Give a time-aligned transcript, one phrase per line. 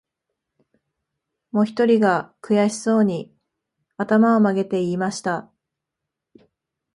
[1.51, 3.37] もひとりが、くやしそうに、
[3.97, 5.51] あたまをまげて言いました